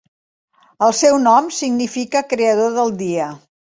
[0.87, 3.29] El seu nom significa "creador del dia".